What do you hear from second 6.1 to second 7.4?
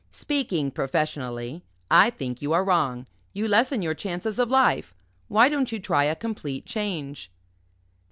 complete change?"